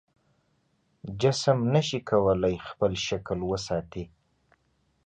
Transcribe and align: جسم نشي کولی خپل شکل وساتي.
جسم 1.21 1.57
نشي 1.73 1.99
کولی 2.09 2.55
خپل 2.69 2.91
شکل 3.07 3.39
وساتي. 3.51 4.03